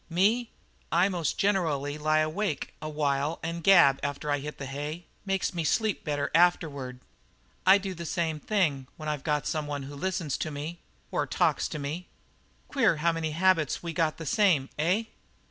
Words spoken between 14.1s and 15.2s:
the same, eh?"